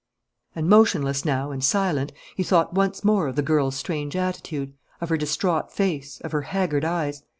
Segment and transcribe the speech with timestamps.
[0.55, 5.09] And motionless now and silent, he thought once more of the girl's strange attitude, of
[5.09, 7.21] her distraught face, of her haggard eyes.